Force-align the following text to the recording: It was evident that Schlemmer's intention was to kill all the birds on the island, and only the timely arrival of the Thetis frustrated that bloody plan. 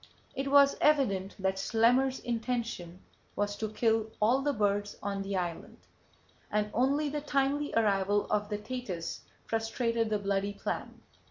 It 0.33 0.49
was 0.49 0.77
evident 0.81 1.35
that 1.37 1.59
Schlemmer's 1.59 2.19
intention 2.21 3.03
was 3.35 3.55
to 3.57 3.69
kill 3.69 4.09
all 4.19 4.41
the 4.41 4.51
birds 4.51 4.97
on 5.03 5.21
the 5.21 5.35
island, 5.37 5.77
and 6.49 6.71
only 6.73 7.07
the 7.07 7.21
timely 7.21 7.71
arrival 7.75 8.25
of 8.31 8.49
the 8.49 8.57
Thetis 8.57 9.21
frustrated 9.45 10.09
that 10.09 10.23
bloody 10.23 10.53
plan. 10.53 11.03